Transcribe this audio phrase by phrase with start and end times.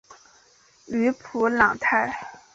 [0.87, 2.11] 吕普朗泰。